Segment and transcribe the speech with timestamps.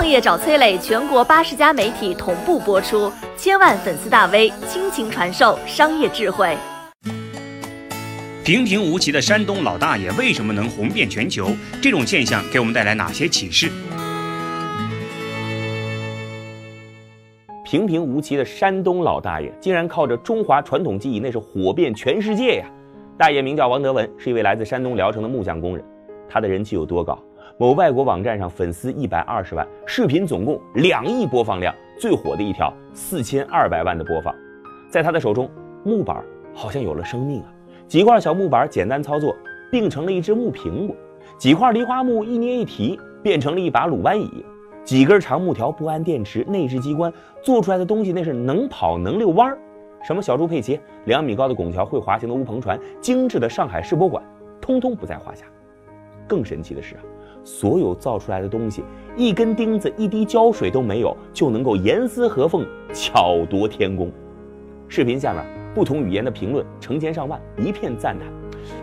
[0.00, 6.56] 创业找崔磊，全国八十家媒体同步播出，千万粉丝大 V 倾情传授商业智慧。
[8.42, 11.50] 平平无奇的山东老大爷为什么能红遍全球？
[11.82, 13.70] 这种现象给我们带来哪些启示？
[17.62, 22.64] 平平无奇的山东老大爷竟然靠着中华传统技艺，那是火遍全世界呀！
[23.18, 25.84] 大爷名叫王德文，是一位来自山东聊城的木匠工人。
[26.26, 27.22] 他的人气有多高？
[27.60, 34.34] 某外国网站上粉丝一百二十万，视频总共两亿播放量，最火的一条四千二百万的播放。
[34.88, 35.46] 在他的手中，
[35.84, 36.24] 木板
[36.54, 37.52] 好像有了生命啊！
[37.86, 39.36] 几块小木板简单操作，
[39.70, 40.96] 并成了一只木苹果；
[41.36, 44.42] 几块梨花木一捏一提，变成了一把鲁班椅；
[44.82, 49.58] 几根长木条不安电池，内置机关做出来的东西那是能跑能遛弯儿。
[50.02, 54.24] 什么小猪佩奇、两米高的拱桥、会滑行的乌篷船、精致的上海世博馆，
[54.62, 55.44] 通通不在话下。
[56.30, 57.00] 更神奇的是啊，
[57.42, 58.84] 所有造出来的东西，
[59.16, 64.08] 一根钉子、一滴胶水都没有，就能够严丝合缝、巧夺天工。
[64.86, 68.28] 视频下面不同语言的评论成千上万，一片赞叹，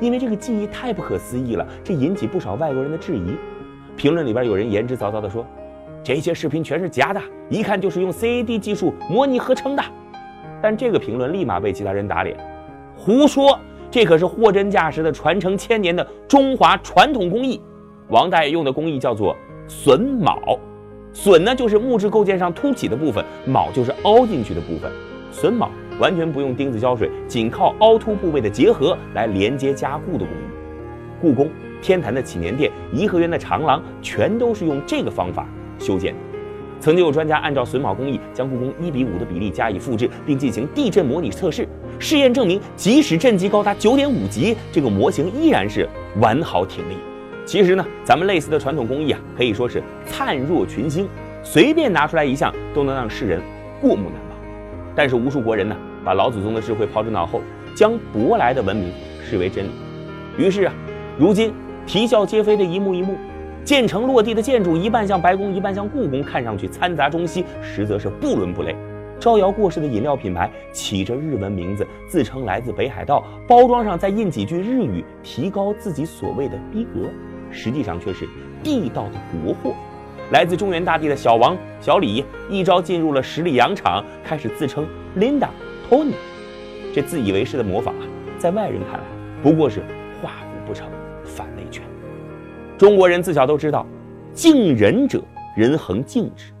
[0.00, 3.36] 因为这个技艺太不可思议了，这引起不少外国人的质疑。
[3.94, 5.46] 评论里边有人言之凿凿地说
[6.02, 7.20] ：“这些视频全是假的，
[7.50, 9.82] 一看就是用 CAD 技术模拟合成的。”
[10.62, 12.34] 但这个评论立马被其他人打脸
[12.96, 13.58] ：“胡说！”
[13.94, 17.60] 这可是货真价实的传承千年的中华传统工艺。
[18.08, 19.36] 王大爷用的工艺叫做
[19.68, 20.58] 榫卯，
[21.14, 24.90] 榫呢就是木质构件上凸起的部分，卯就是凹进去的部分。
[25.32, 25.70] 榫卯
[26.00, 31.20] 完全不用钉子胶水，仅靠凹凸部位的结合来连接加固的工艺。
[31.20, 31.48] 故宫、
[31.80, 35.46] 天坛的祈年殿、颐和园的长廊，全都是用这个方法
[35.78, 36.20] 修建的。
[36.80, 41.66] 曾经有专家按照榫卯工艺，将故宫一比五的比例加以复制，并进行地震模拟测试。
[41.98, 45.88] 试验证明，即使震级高达九点五级，这个模型依然是
[46.20, 46.96] 完好挺立。
[47.46, 51.08] 其实呢，咱们类似的传统工艺啊，可以说是灿若群星，
[51.42, 53.40] 随便拿出来一项都能让世人
[53.80, 54.38] 过目难忘。
[54.94, 57.40] 但是无数国人呢，把老祖宗的智慧抛之脑后，
[57.74, 58.92] 将舶来的文明
[59.22, 59.70] 视为真理。
[60.36, 60.74] 于是啊，
[61.18, 61.52] 如今
[61.86, 63.16] 啼笑皆非的一幕一幕。
[63.64, 68.76] 建成落地的建筑，一半像白宫，一半像故宫，看上去参杂中西，实则是不伦不类。
[69.18, 77.08] 招摇过市的饮料品牌，起着日文名字，自称来自北海道，包装上再印几句日语，提高自己所谓的逼格，
[77.50, 78.28] 实际上却是
[78.62, 79.74] 地道的国货。
[80.30, 84.86] 来自中原大地的小王、小李，一朝进入了十里洋场，开始自称
[85.16, 85.48] Linda、
[85.88, 86.12] Tony。
[86.92, 88.04] 这自以为是的模仿啊，
[88.36, 89.04] 在外人看来
[89.42, 89.80] 不过是
[90.20, 90.86] 画虎不成
[91.24, 91.82] 反类犬。
[92.84, 93.86] 中国人自小都知道，
[94.34, 95.18] 敬人者
[95.56, 96.52] 人恒敬之，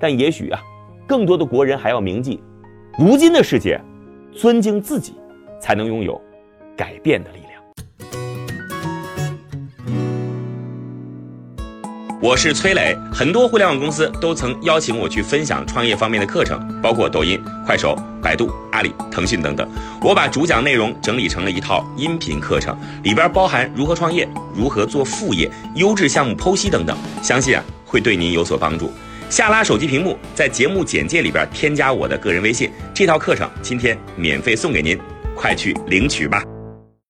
[0.00, 0.58] 但也许啊，
[1.06, 2.42] 更多的国人还要铭记，
[2.98, 3.78] 如今的世界，
[4.32, 5.16] 尊敬自己，
[5.60, 6.18] 才能拥有
[6.74, 7.62] 改变的力量。
[12.22, 19.68] 我是崔磊，很多互联网公司都曾邀请我去分享创业方面的课程，包括抖音、快手、百度、阿里、腾讯等等。
[20.00, 24.26] 我把主讲内容整理成了一套音频课程，里边包含如何创业。
[24.54, 28.90] 如何做副业、优质项目剖析等等，相信啊会对您有所帮助。
[29.28, 34.96] 下拉手机屏幕，在节目简介里边添加我的个人微信，这套课程今天免费送给您，
[35.34, 36.45] 快去领取吧。